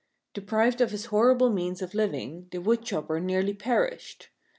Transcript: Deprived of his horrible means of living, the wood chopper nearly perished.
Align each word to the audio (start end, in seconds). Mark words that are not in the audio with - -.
Deprived 0.33 0.81
of 0.81 0.89
his 0.89 1.05
horrible 1.13 1.51
means 1.51 1.79
of 1.79 1.93
living, 1.93 2.47
the 2.49 2.57
wood 2.59 2.81
chopper 2.83 3.19
nearly 3.19 3.53
perished. 3.53 4.29